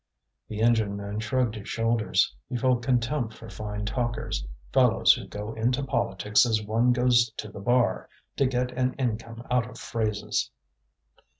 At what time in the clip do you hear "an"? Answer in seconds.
8.71-8.93